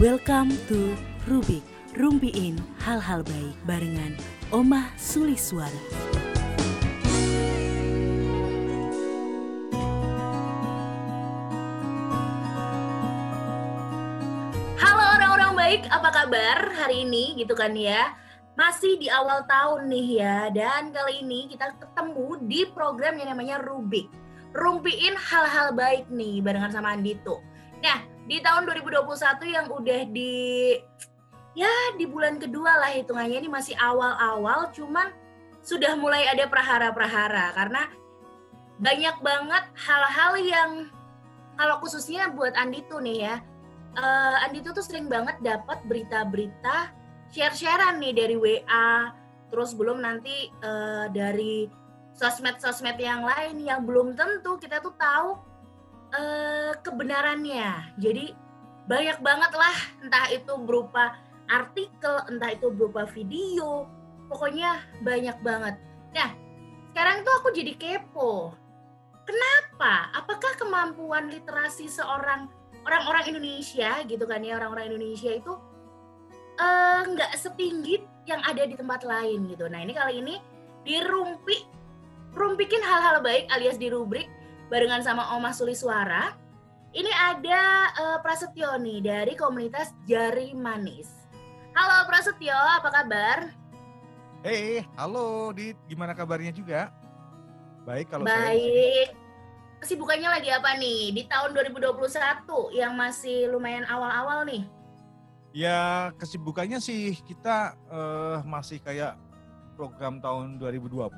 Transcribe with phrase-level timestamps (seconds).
[0.00, 0.96] Welcome to
[1.28, 1.60] Rubik,
[1.92, 4.16] rumpiin hal-hal baik barengan
[4.48, 5.68] Omah Suliswara.
[14.80, 18.16] Halo orang-orang baik, apa kabar hari ini gitu kan ya?
[18.56, 23.60] Masih di awal tahun nih ya, dan kali ini kita ketemu di program yang namanya
[23.60, 24.08] Rubik.
[24.56, 27.44] Rumpiin hal-hal baik nih barengan sama Andito.
[27.84, 30.78] Nah, di tahun 2021 yang udah di
[31.58, 33.42] ya di bulan kedua lah hitungannya.
[33.42, 35.10] Ini masih awal-awal cuman
[35.66, 37.50] sudah mulai ada prahara-prahara.
[37.58, 37.90] Karena
[38.78, 40.70] banyak banget hal-hal yang
[41.58, 43.36] kalau khususnya buat Andito nih ya
[43.92, 46.88] uh, Andito tuh sering banget dapat berita-berita
[47.28, 49.12] share-sharean nih dari WA
[49.52, 51.68] terus belum nanti uh, dari
[52.16, 55.49] sosmed-sosmed yang lain yang belum tentu kita tuh tahu
[56.14, 57.94] uh, kebenarannya.
[57.98, 58.34] Jadi
[58.86, 61.14] banyak banget lah entah itu berupa
[61.46, 63.86] artikel entah itu berupa video.
[64.30, 65.74] Pokoknya banyak banget.
[66.14, 66.30] Nah
[66.90, 68.54] sekarang tuh aku jadi kepo.
[69.26, 70.10] Kenapa?
[70.14, 72.50] Apakah kemampuan literasi seorang
[72.82, 75.54] orang-orang Indonesia gitu kan ya orang-orang Indonesia itu
[77.06, 79.70] nggak uh, setinggi yang ada di tempat lain gitu.
[79.70, 80.34] Nah ini kali ini
[80.84, 81.62] dirumpi,
[82.34, 84.28] rumpikin hal-hal baik alias dirubrik
[84.70, 86.30] barengan sama Oma Suli Suara.
[86.94, 87.62] Ini ada
[87.98, 91.10] uh, Prasetyo nih dari komunitas Jari Manis.
[91.74, 93.50] Halo Prasetyo, apa kabar?
[94.46, 96.94] Hei, halo Dit, gimana kabarnya juga?
[97.82, 99.10] Baik kalau Baik.
[99.10, 99.18] Saya
[99.82, 104.62] kesibukannya lagi apa nih di tahun 2021 yang masih lumayan awal-awal nih?
[105.50, 109.18] Ya kesibukannya sih kita uh, masih kayak
[109.74, 111.10] program tahun 2020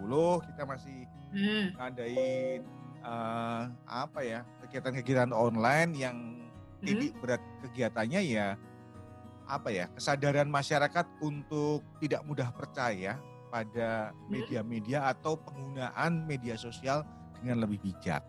[0.49, 1.05] kita masih
[1.37, 1.65] hmm.
[1.77, 6.17] ngadain uh, apa ya kegiatan-kegiatan online yang
[6.81, 6.91] hmm.
[6.91, 8.57] ini berat kegiatannya ya
[9.47, 13.19] apa ya kesadaran masyarakat untuk tidak mudah percaya
[13.53, 14.17] pada hmm.
[14.33, 17.05] media-media atau penggunaan media sosial
[17.37, 18.25] dengan lebih bijak.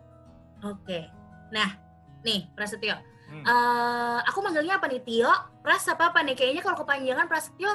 [0.60, 1.08] Oke.
[1.48, 1.80] Nah,
[2.20, 3.00] nih Prasetyo.
[3.24, 3.40] Hmm.
[3.40, 5.32] Uh, aku manggilnya apa nih Tio?
[5.64, 6.36] Pras apa apa nih?
[6.36, 7.72] Kayaknya kalau kepanjangan Prasetyo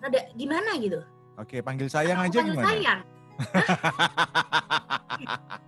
[0.00, 1.04] ada gimana gitu.
[1.36, 2.68] Oke, panggil sayang aku aja panggil gimana?
[2.72, 3.00] sayang.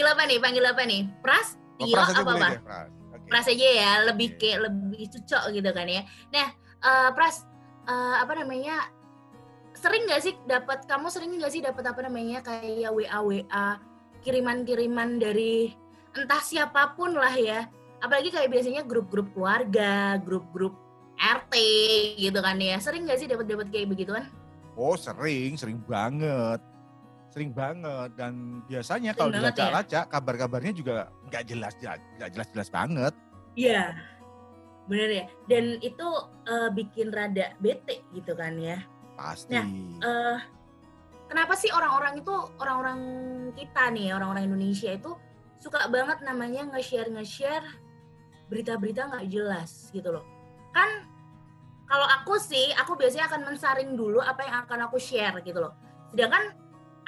[0.00, 0.38] panggil apa nih?
[0.40, 1.02] Panggil apa nih?
[1.20, 2.48] Pras, Tio, oh, pras apa apa?
[2.64, 2.88] Pras.
[2.88, 3.28] Okay.
[3.28, 4.38] pras aja ya, lebih yeah.
[4.40, 6.02] kayak lebih cocok gitu kan ya.
[6.32, 6.48] Nah,
[6.80, 7.44] uh, Pras,
[7.84, 8.88] uh, apa namanya?
[9.76, 13.66] Sering gak sih dapat kamu sering gak sih dapat apa namanya kayak WA WA
[14.20, 15.72] kiriman-kiriman dari
[16.16, 17.68] entah siapa pun lah ya.
[18.00, 20.76] Apalagi kayak biasanya grup-grup keluarga, grup-grup
[21.20, 21.54] RT
[22.16, 22.80] gitu kan ya.
[22.80, 24.24] Sering gak sih dapat-dapat kayak begituan?
[24.80, 26.60] Oh sering, sering banget.
[27.30, 30.10] Sering banget dan biasanya kalau dilacak-lacak ya?
[30.10, 33.14] kabar-kabarnya juga nggak jelas nggak jelas-jelas banget.
[33.54, 33.94] Iya,
[34.90, 35.24] bener ya.
[35.46, 36.06] Dan itu
[36.50, 38.82] uh, bikin rada bete gitu kan ya.
[39.14, 39.54] Pasti.
[39.54, 39.66] Nah,
[40.02, 40.38] uh,
[41.30, 43.00] kenapa sih orang-orang itu orang-orang
[43.54, 45.14] kita nih orang-orang Indonesia itu
[45.62, 47.62] suka banget namanya nge-share nge-share
[48.50, 50.26] berita-berita nggak jelas gitu loh
[50.74, 51.06] kan
[51.86, 55.76] kalau aku sih aku biasanya akan mensaring dulu apa yang akan aku share gitu loh
[56.10, 56.50] sedangkan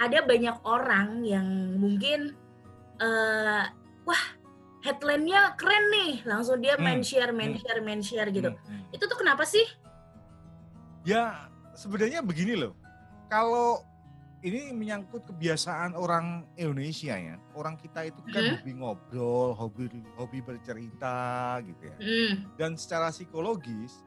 [0.00, 2.36] ada banyak orang yang mungkin
[3.00, 3.64] uh,
[4.06, 4.22] wah
[4.82, 7.62] headline-nya keren nih langsung dia main hmm, share main hmm.
[7.62, 9.62] share main share gitu hmm, itu tuh kenapa sih
[11.06, 11.46] ya
[11.78, 12.74] sebenarnya begini loh
[13.30, 13.86] kalau
[14.42, 17.38] ini menyangkut kebiasaan orang Indonesia ya.
[17.54, 18.52] Orang kita itu kan hmm.
[18.58, 19.86] hobi ngobrol, hobi
[20.18, 21.96] hobi bercerita gitu ya.
[22.02, 22.32] Hmm.
[22.58, 24.02] Dan secara psikologis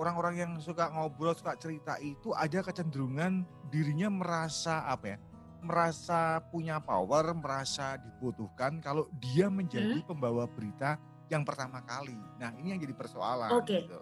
[0.00, 5.18] orang-orang yang suka ngobrol, suka cerita itu ada kecenderungan dirinya merasa apa ya?
[5.60, 10.08] Merasa punya power, merasa dibutuhkan kalau dia menjadi hmm.
[10.08, 10.96] pembawa berita
[11.28, 12.16] yang pertama kali.
[12.40, 13.84] Nah, ini yang jadi persoalan okay.
[13.84, 14.00] gitu.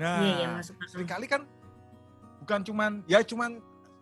[0.00, 1.44] Nah, yeah, yeah, sering kali kan
[2.40, 3.60] bukan cuman ya cuman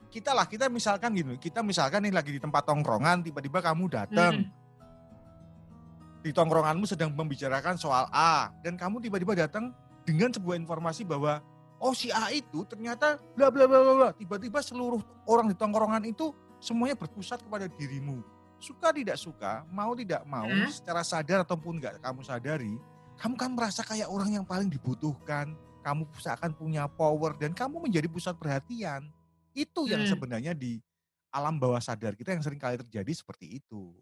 [0.08, 4.46] kita lah kita misalkan gitu kita misalkan nih lagi di tempat tongkrongan tiba-tiba kamu datang
[4.46, 6.22] hmm.
[6.22, 9.74] di tongkronganmu sedang membicarakan soal A dan kamu tiba-tiba datang
[10.08, 11.44] dengan sebuah informasi bahwa
[11.76, 16.32] oh si A itu ternyata bla bla bla bla tiba-tiba seluruh orang di tongkrongan itu
[16.56, 18.24] semuanya berpusat kepada dirimu
[18.56, 20.72] suka tidak suka mau tidak mau hmm?
[20.72, 22.74] secara sadar ataupun enggak kamu sadari
[23.20, 25.52] kamu kan merasa kayak orang yang paling dibutuhkan
[25.84, 29.04] kamu seakan punya power dan kamu menjadi pusat perhatian
[29.52, 30.10] itu yang hmm.
[30.10, 30.80] sebenarnya di
[31.28, 33.92] alam bawah sadar kita yang sering kali terjadi seperti itu.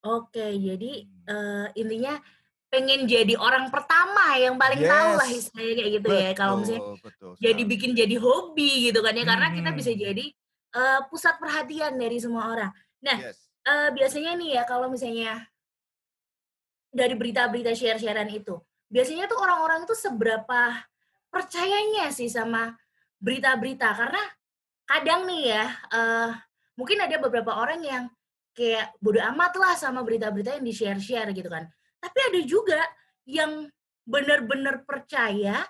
[0.00, 2.16] Oke, jadi uh, intinya
[2.70, 4.90] pengen jadi orang pertama yang paling yes.
[4.94, 6.30] tahu lah istilahnya kayak gitu betul, ya.
[6.38, 9.56] Kalau misalnya betul, jadi bikin jadi hobi gitu kan ya, karena hmm.
[9.58, 10.24] kita bisa jadi
[10.78, 12.70] uh, pusat perhatian dari semua orang.
[13.02, 13.36] Nah, yes.
[13.66, 15.50] uh, biasanya nih ya kalau misalnya
[16.94, 18.54] dari berita-berita share-sharean itu,
[18.86, 20.78] biasanya tuh orang-orang itu seberapa
[21.30, 22.74] percayanya sih sama
[23.18, 24.22] berita-berita karena
[24.86, 26.30] kadang nih ya uh,
[26.74, 28.04] mungkin ada beberapa orang yang
[28.54, 31.66] kayak bodoh amat lah sama berita-berita yang di-share-share gitu kan.
[32.00, 32.80] Tapi ada juga
[33.28, 33.68] yang
[34.08, 35.68] benar-benar percaya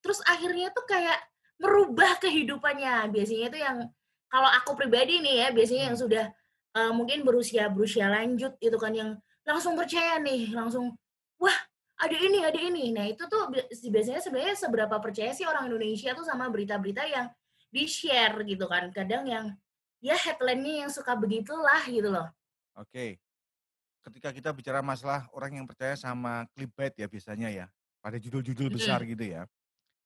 [0.00, 1.18] terus akhirnya tuh kayak
[1.58, 3.10] merubah kehidupannya.
[3.10, 3.78] Biasanya itu yang
[4.30, 6.24] kalau aku pribadi nih ya, biasanya yang sudah
[6.76, 9.10] uh, mungkin berusia berusia lanjut itu kan yang
[9.46, 10.94] langsung percaya nih, langsung
[11.38, 11.58] wah
[11.96, 12.92] ada ini, ada ini.
[12.92, 13.48] Nah itu tuh
[13.90, 17.26] biasanya sebenarnya seberapa percaya sih orang Indonesia tuh sama berita-berita yang
[17.72, 18.92] di-share gitu kan.
[18.92, 19.54] Kadang yang
[19.98, 22.28] ya headline-nya yang suka begitulah gitu loh.
[22.76, 23.18] Oke.
[24.06, 27.66] Ketika kita bicara masalah orang yang percaya sama clickbait ya biasanya ya,
[27.98, 29.42] pada judul-judul besar gitu ya.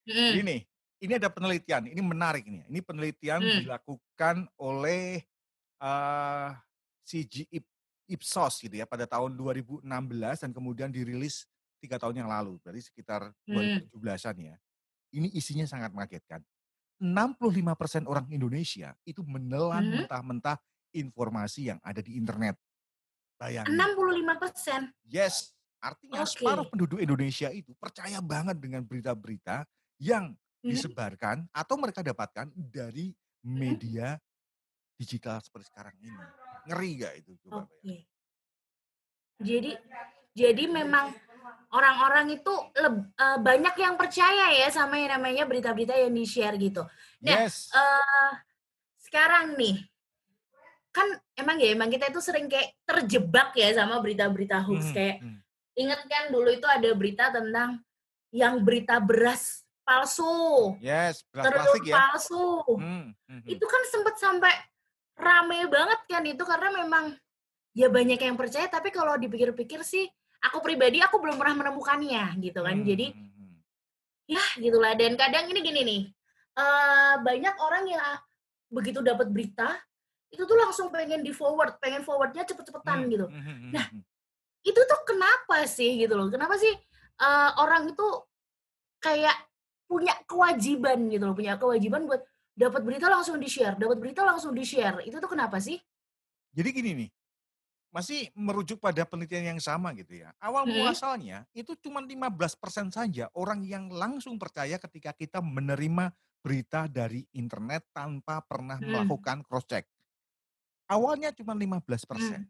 [0.09, 0.33] Mm.
[0.41, 0.57] Ini
[1.05, 2.65] ini ada penelitian, ini menarik nih.
[2.65, 3.57] Ini penelitian mm.
[3.69, 5.21] dilakukan oleh
[5.85, 6.57] uh,
[7.05, 7.45] CG
[8.11, 9.85] Ipsos gitu ya pada tahun 2016
[10.17, 11.45] dan kemudian dirilis
[11.81, 14.57] tiga tahun yang lalu, berarti sekitar 2017-an ya.
[15.13, 16.41] Ini isinya sangat mengagetkan.
[17.01, 19.93] 65% orang Indonesia itu menelan hmm.
[20.05, 20.61] mentah-mentah
[20.93, 22.61] informasi yang ada di internet.
[23.41, 23.73] Bayangin.
[23.73, 24.93] 65%?
[25.09, 25.57] Yes.
[25.81, 26.37] Artinya okay.
[26.37, 29.65] separuh penduduk Indonesia itu percaya banget dengan berita-berita
[29.97, 30.69] yang hmm.
[30.69, 34.21] disebarkan atau mereka dapatkan dari media
[35.01, 36.21] digital seperti sekarang ini.
[36.69, 37.33] Ngeri gak itu?
[37.49, 38.05] Coba okay.
[39.41, 39.73] Jadi
[40.37, 41.17] jadi memang
[41.73, 46.85] orang-orang itu leb, uh, banyak yang percaya ya sama yang namanya berita-berita yang di-share gitu.
[47.25, 47.73] Nah, yes.
[47.73, 48.37] uh,
[49.01, 49.81] sekarang nih
[50.91, 51.07] kan
[51.39, 55.39] emang ya emang kita itu sering kayak terjebak ya sama berita-berita hoax hmm, kayak hmm.
[55.79, 57.79] inget kan dulu itu ada berita tentang
[58.31, 60.79] yang berita beras palsu.
[60.79, 61.95] Yes, beras terus plastik ya.
[61.99, 62.47] palsu.
[62.79, 63.43] Hmm, hmm, hmm.
[63.51, 64.55] Itu kan sempet sampai
[65.19, 67.15] rame banget kan itu karena memang
[67.75, 70.09] ya banyak yang percaya tapi kalau dipikir-pikir sih
[70.41, 72.77] aku pribadi aku belum pernah menemukannya gitu kan.
[72.83, 72.87] Hmm.
[72.87, 73.07] Jadi
[74.31, 76.03] ya gitulah dan kadang ini gini nih.
[76.51, 78.03] Uh, banyak orang yang
[78.71, 79.79] begitu dapat berita
[80.31, 83.11] itu tuh langsung pengen di forward, pengen forwardnya cepet-cepetan hmm.
[83.11, 83.27] gitu.
[83.75, 83.87] Nah,
[84.63, 86.31] itu tuh kenapa sih gitu loh?
[86.31, 86.71] Kenapa sih
[87.21, 88.07] uh, orang itu
[89.03, 89.37] kayak
[89.91, 92.23] punya kewajiban gitu loh, punya kewajiban buat
[92.55, 95.03] dapat berita langsung di share, dapat berita langsung di share.
[95.03, 95.81] Itu tuh kenapa sih?
[96.55, 97.11] Jadi gini nih,
[97.91, 100.31] masih merujuk pada penelitian yang sama gitu ya.
[100.39, 100.75] Awal hmm.
[100.79, 107.91] muasalnya itu cuma 15% saja orang yang langsung percaya ketika kita menerima berita dari internet
[107.91, 108.87] tanpa pernah hmm.
[108.87, 109.85] melakukan cross check.
[110.91, 112.19] Awalnya cuma 15%.
[112.19, 112.43] Hmm.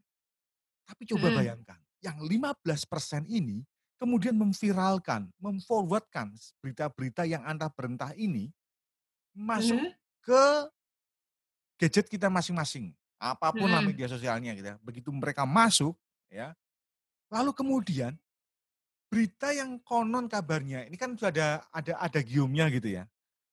[0.89, 1.37] Tapi coba hmm.
[1.37, 3.61] bayangkan, yang 15% ini
[4.01, 6.33] kemudian memviralkan, memforwardkan
[6.65, 8.49] berita-berita yang anda berentah ini
[9.37, 9.93] masuk hmm.
[10.25, 10.43] ke
[11.77, 13.77] gadget kita masing-masing apa pun hmm.
[13.77, 14.77] lah media sosialnya gitu ya.
[14.81, 15.93] Begitu mereka masuk
[16.33, 16.57] ya,
[17.29, 18.17] lalu kemudian
[19.13, 23.05] berita yang konon kabarnya ini kan sudah ada ada ada giumnya gitu ya.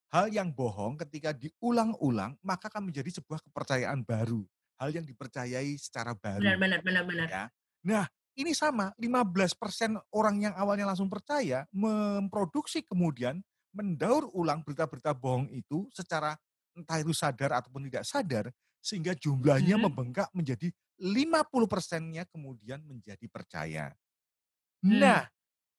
[0.08, 4.48] Hal yang bohong ketika diulang-ulang maka akan menjadi sebuah kepercayaan baru.
[4.78, 6.42] Hal yang dipercayai secara baru.
[6.42, 7.28] Benar benar benar benar.
[7.28, 7.46] Ya.
[7.82, 8.06] Nah,
[8.38, 13.42] ini sama 15% orang yang awalnya langsung percaya memproduksi kemudian
[13.74, 16.38] mendaur ulang berita-berita bohong itu secara
[16.78, 18.46] entah itu sadar ataupun tidak sadar
[18.78, 19.84] sehingga jumlahnya hmm.
[19.90, 20.70] membengkak menjadi
[21.02, 23.94] 50 persennya kemudian menjadi percaya.
[24.86, 25.02] Hmm.
[25.02, 25.22] Nah,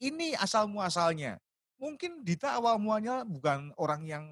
[0.03, 1.39] ini asal muasalnya.
[1.79, 4.25] Mungkin Dita awal muanya bukan orang yang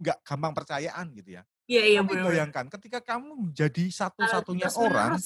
[0.00, 1.42] nggak gampang percayaan gitu ya.
[1.68, 5.20] Iya, iya, Tapi bayangkan ketika kamu menjadi satu-satunya uh, orang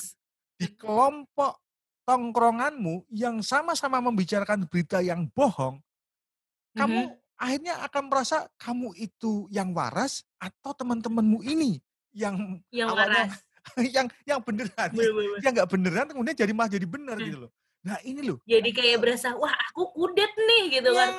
[0.59, 1.63] di kelompok
[2.03, 6.79] tongkronganmu yang sama-sama membicarakan berita yang bohong, mm-hmm.
[6.83, 7.01] kamu
[7.39, 11.79] akhirnya akan merasa kamu itu yang waras atau teman-temanmu ini
[12.11, 13.31] yang, yang awalnya
[13.95, 15.39] yang yang beneran, bener, bener.
[15.47, 17.27] yang nggak beneran kemudian jadi malah jadi bener hmm.
[17.31, 17.51] gitu loh.
[17.83, 18.39] Nah ini loh.
[18.47, 21.11] Jadi kayak berasa wah aku kudet nih gitu kan.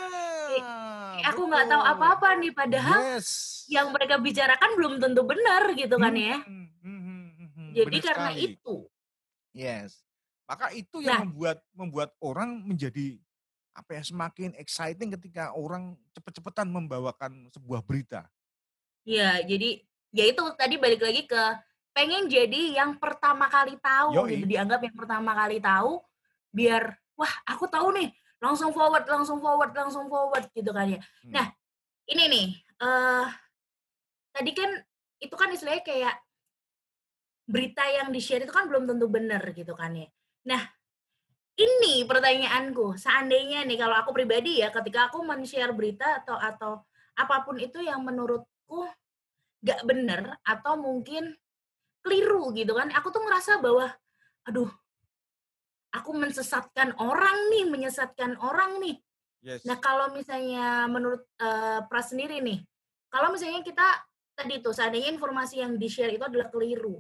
[1.19, 3.27] Ya, aku nggak tahu apa-apa nih padahal yes.
[3.69, 6.37] yang mereka bicarakan belum tentu benar gitu kan ya.
[6.41, 6.99] Hmm, hmm,
[7.53, 7.69] hmm.
[7.77, 8.45] Jadi bener karena sekali.
[8.49, 8.75] itu.
[9.53, 9.91] Yes.
[10.49, 13.21] Maka itu yang nah, membuat membuat orang menjadi
[13.73, 18.29] apa ya semakin exciting ketika orang cepet-cepetan membawakan sebuah berita.
[19.03, 19.81] Iya, jadi
[20.13, 21.43] ya itu tadi balik lagi ke
[21.93, 26.01] pengen jadi yang pertama kali tahu gitu dianggap yang pertama kali tahu
[26.49, 28.09] biar wah aku tahu nih
[28.43, 31.31] langsung forward langsung forward langsung forward gitu kan ya hmm.
[31.31, 31.47] nah
[32.11, 32.47] ini nih
[32.83, 33.25] uh,
[34.35, 34.69] tadi kan
[35.23, 36.15] itu kan istilahnya kayak
[37.47, 40.11] berita yang di share itu kan belum tentu benar gitu kan ya
[40.43, 40.59] nah
[41.55, 46.71] ini pertanyaanku seandainya nih kalau aku pribadi ya ketika aku men-share berita atau atau
[47.15, 48.89] apa pun itu yang menurutku
[49.63, 51.31] gak bener atau mungkin
[52.03, 53.87] keliru gitu kan aku tuh ngerasa bahwa
[54.43, 54.67] aduh
[55.93, 58.97] aku mensesatkan orang nih, menyesatkan orang nih.
[59.45, 59.61] Yes.
[59.63, 62.65] Nah kalau misalnya menurut uh, Pras sendiri nih,
[63.13, 63.85] kalau misalnya kita
[64.33, 66.97] tadi tuh seandainya informasi yang di share itu adalah keliru,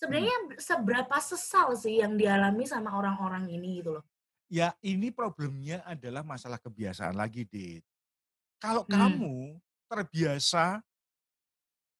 [0.00, 0.58] sebenarnya hmm.
[0.58, 4.04] seberapa sesal sih yang dialami sama orang-orang ini gitu loh?
[4.52, 7.86] Ya ini problemnya adalah masalah kebiasaan lagi, Dit.
[8.58, 8.92] Kalau hmm.
[8.92, 9.36] kamu
[9.86, 10.82] terbiasa,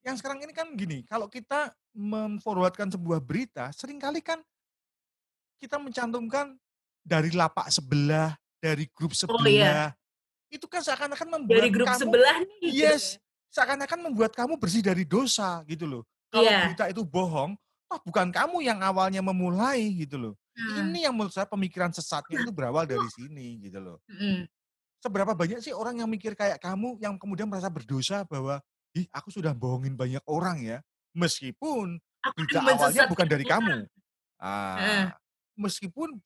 [0.03, 4.43] yang sekarang ini kan gini, kalau kita memforwardkan sebuah berita, sering kali kan
[5.63, 6.59] kita mencantumkan
[7.07, 9.39] dari lapak sebelah, dari grup sebelah.
[9.39, 9.95] Oh, iya.
[10.51, 12.59] Itu kan seakan-akan membuat dari grup kamu, sebelah nih.
[12.67, 13.63] Gitu yes, ya.
[13.63, 16.03] seakan-akan membuat kamu bersih dari dosa gitu loh.
[16.35, 16.67] Kalau yeah.
[16.67, 17.55] berita itu bohong,
[17.95, 20.35] oh bukan kamu yang awalnya memulai gitu loh.
[20.53, 20.91] Hmm.
[20.91, 23.99] Ini yang menurut saya pemikiran sesatnya itu berawal dari sini gitu loh.
[24.11, 24.45] Hmm.
[24.99, 28.59] Seberapa banyak sih orang yang mikir kayak kamu yang kemudian merasa berdosa bahwa,
[28.99, 30.79] ih aku sudah bohongin banyak orang ya,
[31.17, 31.97] meskipun
[32.37, 33.89] berita awalnya bukan dari kamu.
[34.43, 35.15] Ah,
[35.63, 36.19] meskipun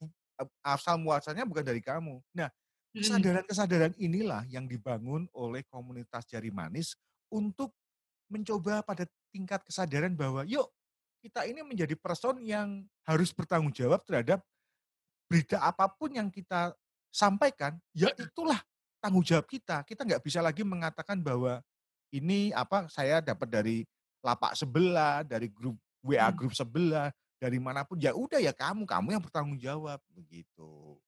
[0.64, 2.20] asal muasalnya bukan dari kamu.
[2.32, 2.48] Nah,
[2.96, 6.96] kesadaran-kesadaran inilah yang dibangun oleh komunitas jari manis
[7.28, 7.76] untuk
[8.32, 10.66] mencoba pada tingkat kesadaran bahwa yuk
[11.20, 14.40] kita ini menjadi person yang harus bertanggung jawab terhadap
[15.26, 16.72] berita apa pun yang kita
[17.10, 18.62] sampaikan, ya itulah
[19.02, 19.82] tanggung jawab kita.
[19.82, 21.58] Kita nggak bisa lagi mengatakan bahwa
[22.14, 23.76] ini apa saya dapat dari
[24.22, 25.74] lapak sebelah, dari grup
[26.06, 27.10] WA grup sebelah,
[27.46, 30.98] dari mana pun ya udah ya kamu kamu yang bertanggung jawab begitu.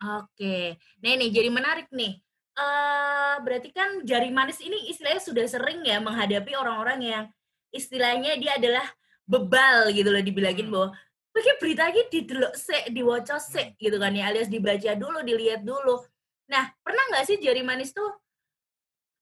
[0.00, 2.20] Oke, nah ini jadi menarik nih.
[2.52, 7.24] Uh, berarti kan jari manis ini istilahnya sudah sering ya menghadapi orang-orang yang
[7.72, 8.84] istilahnya dia adalah
[9.24, 10.74] bebal gitu loh dibilangin hmm.
[10.74, 10.88] bahwa
[11.30, 13.76] Oke berita ini didelok se, diwaca se hmm.
[13.80, 16.04] gitu kan ya alias dibaca dulu, dilihat dulu.
[16.52, 18.10] Nah pernah nggak sih jari manis tuh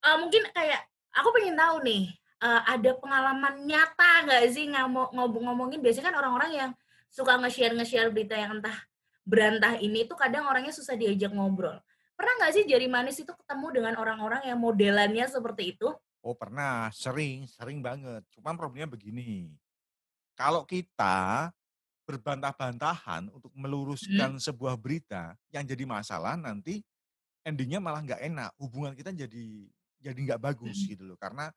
[0.03, 0.83] uh, mungkin kayak
[1.15, 2.11] aku pengen tahu nih
[2.43, 6.71] uh, ada pengalaman nyata nggak sih ngomong-ngomongin biasanya kan orang-orang yang
[7.09, 8.77] suka nge-share nge-share berita yang entah
[9.29, 11.77] berantah ini tuh kadang orangnya susah diajak ngobrol.
[12.17, 15.89] Pernah nggak sih jari manis itu ketemu dengan orang-orang yang modelannya seperti itu?
[16.25, 18.27] Oh pernah, sering, sering banget.
[18.35, 19.55] Cuman problemnya begini,
[20.35, 21.53] kalau kita
[22.09, 24.43] berbantah-bantahan untuk meluruskan hmm.
[24.43, 26.81] sebuah berita yang jadi masalah nanti
[27.45, 29.47] endingnya malah nggak enak, hubungan kita jadi
[30.01, 30.89] jadi nggak bagus hmm.
[30.97, 31.19] gitu loh.
[31.21, 31.53] Karena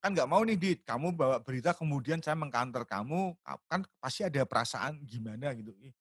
[0.00, 3.36] kan nggak mau nih Dit, kamu bawa berita kemudian saya mengkantor kamu,
[3.68, 5.76] kan pasti ada perasaan gimana gitu.
[5.76, 5.92] Ih,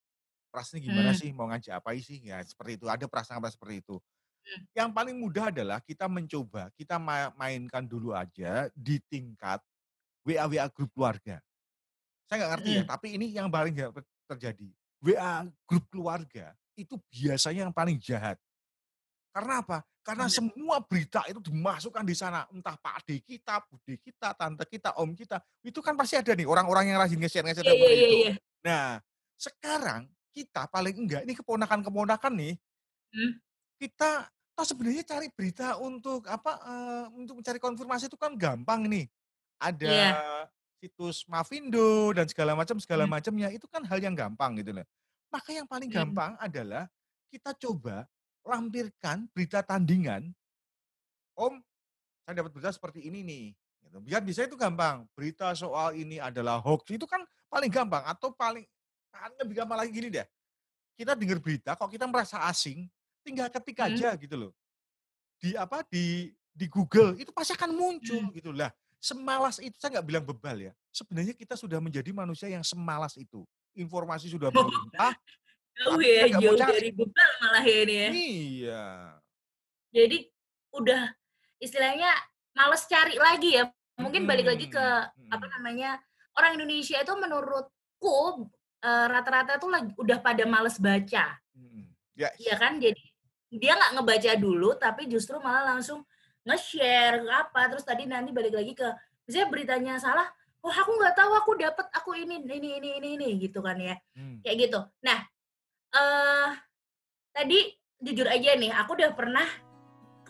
[0.48, 1.20] perasaannya gimana hmm.
[1.20, 4.00] sih, mau ngajak apa sih, ya seperti itu, ada perasaan apa seperti itu.
[4.00, 4.64] Hmm.
[4.72, 6.96] Yang paling mudah adalah kita mencoba, kita
[7.36, 9.60] mainkan dulu aja di tingkat
[10.24, 11.44] WA-WA grup keluarga.
[12.32, 12.88] Saya nggak ngerti ya, hmm.
[12.88, 13.76] ya, tapi ini yang paling
[14.32, 14.70] terjadi.
[15.04, 18.40] WA grup keluarga itu biasanya yang paling jahat.
[19.30, 19.78] Karena apa?
[20.02, 20.34] Karena hmm.
[20.34, 22.50] semua berita itu dimasukkan di sana.
[22.50, 25.38] Entah Pak Ade kita, Bude kita, Tante kita, Om kita.
[25.62, 28.18] Itu kan pasti ada nih orang-orang yang rajin nge-share nge-share yeah, yeah, itu.
[28.26, 28.36] Yeah.
[28.66, 28.86] Nah,
[29.38, 30.02] sekarang
[30.34, 32.54] kita paling enggak, ini keponakan-keponakan nih,
[33.14, 33.32] hmm.
[33.78, 39.06] kita toh sebenarnya cari berita untuk apa uh, untuk mencari konfirmasi itu kan gampang nih.
[39.60, 40.44] Ada yeah.
[40.80, 43.14] situs Mavindo dan segala macam segala hmm.
[43.14, 44.88] macamnya itu kan hal yang gampang gitu loh.
[45.30, 45.98] Maka yang paling hmm.
[46.02, 46.90] gampang adalah
[47.30, 48.10] kita coba
[48.50, 50.34] lampirkan berita tandingan,
[51.40, 51.64] Om,
[52.28, 53.46] saya dapat berita seperti ini nih.
[53.88, 53.98] Gitu.
[54.04, 55.08] Biar bisa itu gampang.
[55.16, 58.68] Berita soal ini adalah hoax itu kan paling gampang atau paling
[59.40, 60.28] lebih gampang lagi gini deh.
[61.00, 62.86] Kita dengar berita, kok kita merasa asing,
[63.24, 64.20] tinggal ketik aja hmm.
[64.20, 64.52] gitu loh.
[65.40, 68.36] Di apa di di Google itu pasti akan muncul hmm.
[68.36, 68.70] gitu lah.
[69.00, 70.74] Semalas itu saya nggak bilang bebal ya.
[70.92, 73.48] Sebenarnya kita sudah menjadi manusia yang semalas itu.
[73.80, 75.16] Informasi sudah berlimpah,
[75.80, 78.10] Jauh ya, jauh dari bebal malah ya ini ya.
[78.12, 78.86] Iya.
[79.96, 80.18] Jadi
[80.76, 81.02] udah
[81.64, 82.12] istilahnya
[82.52, 83.64] males cari lagi ya.
[83.96, 84.30] Mungkin hmm.
[84.30, 85.32] balik lagi ke hmm.
[85.32, 86.00] apa namanya
[86.36, 88.48] orang Indonesia itu menurutku
[88.84, 91.40] uh, rata-rata tuh lagi, udah pada males baca.
[91.56, 91.88] Hmm.
[92.20, 92.36] Yes.
[92.44, 92.76] Iya kan?
[92.80, 93.04] Jadi
[93.56, 96.04] dia nggak ngebaca dulu, tapi justru malah langsung
[96.44, 97.72] nge-share apa.
[97.72, 98.88] Terus tadi nanti balik lagi ke
[99.24, 100.28] misalnya beritanya salah,
[100.60, 103.96] oh aku nggak tahu aku dapat aku ini ini ini ini ini gitu kan ya.
[104.16, 104.44] Hmm.
[104.44, 104.80] Kayak gitu.
[105.08, 105.24] Nah,
[105.94, 106.50] uh,
[107.34, 107.60] tadi
[108.00, 109.48] jujur aja nih, aku udah pernah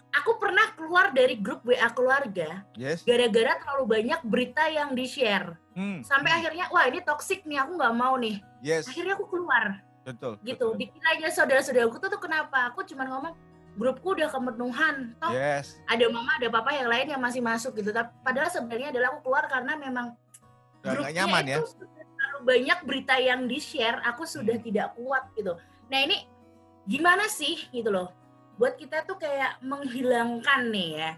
[0.09, 3.05] aku pernah keluar dari grup WA keluarga yes.
[3.05, 5.53] gara-gara terlalu banyak berita yang di-share.
[5.77, 6.01] Hmm.
[6.01, 6.37] Sampai hmm.
[6.41, 8.41] akhirnya wah ini toxic nih, aku nggak mau nih.
[8.65, 8.89] Yes.
[8.89, 9.85] Akhirnya aku keluar.
[10.03, 10.41] Betul.
[10.41, 10.65] Gitu.
[10.73, 10.89] Betul.
[10.97, 12.73] Dikira saudara-saudaraku tuh, tuh kenapa?
[12.73, 13.37] Aku cuma ngomong
[13.77, 15.13] grupku udah kemenuhan.
[15.21, 15.77] Toh yes.
[15.85, 17.93] ada mama, ada papa yang lain yang masih masuk gitu.
[17.93, 20.17] Tapi padahal sebenarnya adalah aku keluar karena memang
[20.81, 21.57] grupnya nyaman ya.
[21.61, 21.98] itu ya
[22.43, 24.65] banyak berita yang di-share, aku sudah hmm.
[24.65, 25.55] tidak kuat gitu.
[25.89, 26.27] Nah ini
[26.89, 28.11] gimana sih gitu loh,
[28.59, 31.11] buat kita tuh kayak menghilangkan nih ya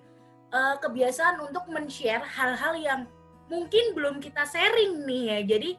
[0.51, 3.01] uh, kebiasaan untuk men-share hal-hal yang
[3.47, 5.39] mungkin belum kita sharing nih ya.
[5.57, 5.69] Jadi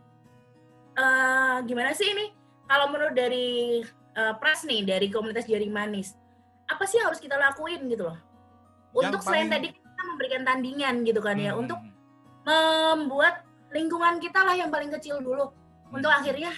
[0.98, 2.42] uh, gimana sih ini?
[2.72, 3.84] kalau menurut dari
[4.16, 6.16] uh, Pras nih dari komunitas jari manis,
[6.64, 8.16] apa sih yang harus kita lakuin gitu loh?
[8.96, 9.52] Untuk yang selain paling...
[9.52, 11.58] tadi kita memberikan tandingan gitu kan ya, hmm.
[11.58, 11.80] ya, untuk
[12.48, 15.48] membuat lingkungan kita lah yang paling kecil dulu.
[15.48, 15.96] Hmm.
[16.00, 16.52] Untuk akhirnya,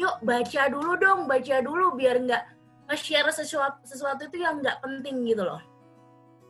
[0.00, 2.42] yuk baca dulu dong, baca dulu biar nggak
[2.88, 5.60] nge-share sesuatu, sesuatu itu yang nggak penting gitu loh.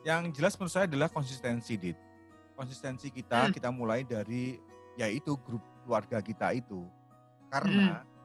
[0.06, 1.98] Yang jelas menurut saya adalah konsistensi, Dit.
[2.54, 3.52] Konsistensi kita, hmm.
[3.54, 4.58] kita mulai dari
[4.98, 6.86] yaitu grup keluarga kita itu.
[7.50, 8.18] Karena hmm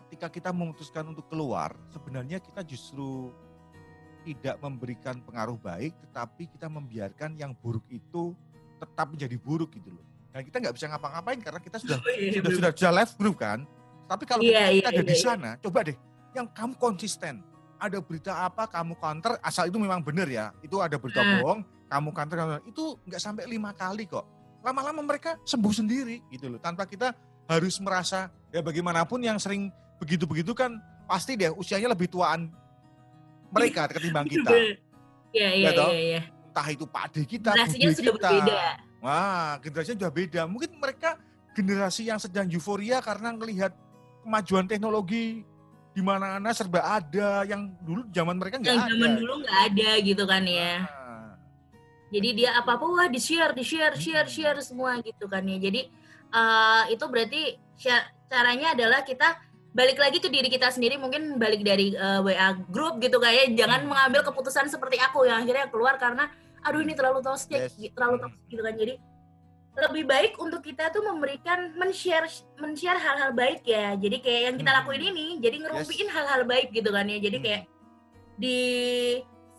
[0.00, 3.30] ketika kita memutuskan untuk keluar, sebenarnya kita justru
[4.24, 8.36] tidak memberikan pengaruh baik, tetapi kita membiarkan yang buruk itu
[8.80, 10.06] tetap menjadi buruk gitu loh.
[10.30, 13.36] Dan kita nggak bisa ngapa-ngapain karena kita sudah oh, iya, sudah, sudah sudah live group
[13.42, 13.66] kan.
[14.10, 15.22] Tapi kalau yeah, kita yeah, ada yeah, di iya.
[15.22, 15.96] sana, coba deh,
[16.34, 17.42] yang kamu konsisten.
[17.80, 20.52] Ada berita apa kamu counter, asal itu memang benar ya.
[20.60, 21.32] Itu ada berita hmm.
[21.40, 22.36] bohong, kamu counter,
[22.68, 24.26] itu nggak sampai lima kali kok.
[24.60, 26.60] Lama-lama mereka sembuh sendiri gitu loh.
[26.60, 27.16] Tanpa kita
[27.48, 30.76] harus merasa ya bagaimanapun yang sering begitu-begitu kan
[31.10, 32.52] pasti deh usianya lebih tuaan
[33.50, 34.50] mereka ketimbang kita.
[35.30, 36.22] Iya, iya, iya, iya.
[36.50, 38.10] Entah itu pade kita, sudah kita.
[38.12, 38.89] berbeda.
[39.00, 40.40] Wah, generasinya sudah beda.
[40.44, 41.16] Mungkin mereka
[41.56, 43.72] generasi yang sedang euforia karena melihat
[44.22, 45.42] kemajuan teknologi
[45.90, 48.86] di mana-mana serba ada yang dulu zaman mereka nggak ada.
[48.86, 50.72] Yang zaman dulu nggak ada gitu kan ya.
[50.84, 51.28] Nah.
[52.10, 55.58] Jadi dia apa-apa wah di share, di share, share, share semua gitu kan ya.
[55.58, 55.90] Jadi
[56.30, 57.58] uh, itu berarti
[58.28, 59.40] caranya adalah kita
[59.70, 63.54] balik lagi ke diri kita sendiri mungkin balik dari uh, eh, WA grup gitu kayak
[63.54, 63.88] jangan hmm.
[63.94, 66.26] mengambil keputusan seperti aku yang akhirnya keluar karena
[66.66, 67.74] aduh ini terlalu toxic yes.
[67.94, 68.24] terlalu hmm.
[68.26, 68.94] toxic gitu kan jadi
[69.70, 72.26] lebih baik untuk kita tuh memberikan men-share
[72.58, 74.78] men-share hal-hal baik ya jadi kayak yang kita hmm.
[74.82, 76.14] lakuin ini jadi ngerumpiin yes.
[76.14, 77.62] hal-hal baik gitu kan ya jadi kayak
[78.40, 78.60] di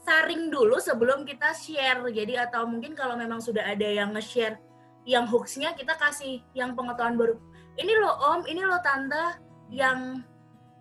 [0.02, 4.58] saring dulu sebelum kita share jadi atau mungkin kalau memang sudah ada yang nge-share
[5.06, 7.38] yang hoaxnya kita kasih yang pengetahuan baru
[7.80, 9.42] ini loh om ini loh tante
[9.72, 10.22] yang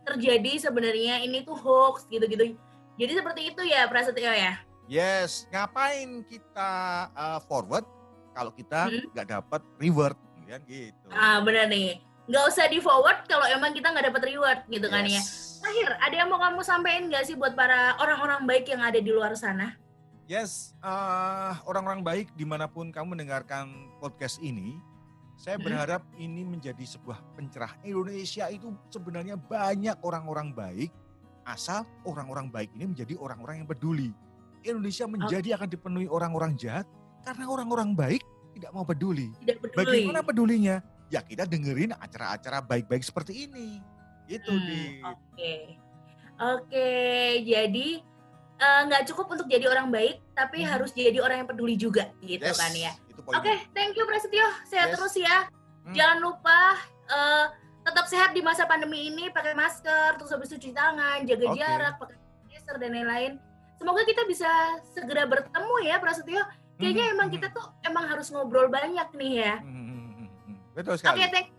[0.05, 2.57] terjadi sebenarnya ini tuh hoax gitu-gitu.
[2.99, 4.59] Jadi seperti itu ya Prasetyo ya.
[4.91, 6.71] Yes, ngapain kita
[7.15, 7.87] uh, forward
[8.35, 9.15] kalau kita hmm?
[9.15, 9.37] nggak hmm?
[9.39, 10.19] dapat reward
[10.51, 11.07] kan gitu.
[11.15, 12.03] Ah benar nih.
[12.27, 14.95] Nggak usah di forward kalau emang kita nggak dapat reward gitu yes.
[14.99, 15.23] kan ya.
[15.63, 19.15] Terakhir, ada yang mau kamu sampaikan nggak sih buat para orang-orang baik yang ada di
[19.15, 19.79] luar sana?
[20.27, 23.71] Yes, uh, orang-orang baik di mana pun kamu mendengarkan
[24.03, 24.75] podcast ini,
[25.39, 25.67] saya hmm.
[25.71, 27.79] berharap ini menjadi sebuah pencerah.
[27.87, 30.91] Indonesia itu sebenarnya banyak orang-orang baik,
[31.47, 34.11] asal orang-orang baik ini menjadi orang-orang yang peduli.
[34.65, 36.87] Indonesia menjadi akan dipenuhi orang-orang jahat
[37.25, 38.23] karena orang-orang baik
[38.57, 39.33] tidak mau peduli.
[39.41, 39.79] Tidak peduli.
[39.79, 40.77] Bagaimana pedulinya?
[41.11, 43.83] Ya kita dengerin acara-acara baik-baik seperti ini.
[44.31, 44.81] Itu hmm, di.
[45.03, 45.61] Oke, okay.
[46.39, 46.65] oke.
[46.71, 47.89] Okay, jadi
[48.61, 50.71] eh, nggak uh, cukup untuk jadi orang baik, tapi hmm.
[50.71, 52.59] harus jadi orang yang peduli juga, gitu yes.
[52.61, 52.93] kan ya.
[53.21, 54.47] Oke, okay, thank you Prasetyo.
[54.71, 54.97] Sehat yes.
[54.99, 55.51] terus ya.
[55.83, 55.95] Hmm.
[55.97, 56.79] Jangan lupa
[57.11, 57.47] uh,
[57.83, 61.59] tetap sehat di masa pandemi ini, pakai masker, terus habis itu cuci tangan, jaga okay.
[61.59, 63.33] jarak, pakai sanitizer dan lain-lain.
[63.81, 64.51] Semoga kita bisa
[64.93, 66.45] segera bertemu ya Prasetyo.
[66.77, 67.15] Kayaknya hmm.
[67.17, 67.37] emang hmm.
[67.41, 69.55] kita tuh emang harus ngobrol banyak nih ya.
[69.65, 70.29] Hmm.
[70.77, 71.17] Betul sekali.
[71.17, 71.59] Oke, okay, thank you.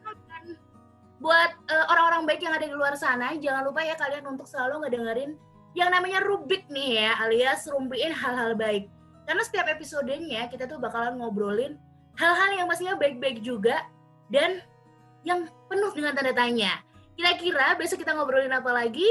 [1.22, 4.86] Buat uh, orang-orang baik yang ada di luar sana, jangan lupa ya kalian untuk selalu
[4.86, 5.38] ngedengerin
[5.78, 8.90] yang namanya Rubik nih ya, alias rumpiin hal-hal baik
[9.32, 11.78] karena setiap episodenya kita tuh bakalan ngobrolin
[12.20, 13.88] hal-hal yang pastinya baik-baik juga
[14.28, 14.60] dan
[15.24, 16.82] yang penuh dengan tanda tanya.
[17.16, 19.08] Kira-kira besok kita ngobrolin apa lagi?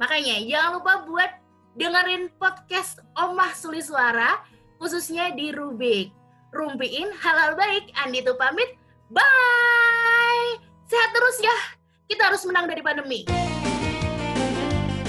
[0.00, 1.30] Makanya jangan lupa buat
[1.76, 4.40] dengerin podcast Omah Suli Suara
[4.78, 6.14] khususnya di Rubik.
[6.48, 7.92] Rumpiin hal-hal baik.
[7.98, 8.78] Andi tuh pamit.
[9.12, 10.56] Bye.
[10.88, 11.56] Sehat terus ya.
[12.08, 13.28] Kita harus menang dari pandemi.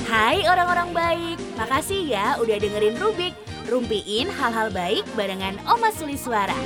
[0.10, 1.38] Hai orang-orang baik.
[1.56, 3.32] Makasih ya udah dengerin Rubik.
[3.70, 6.58] Rumpiin hal-hal baik barengan Oma Suli Suara.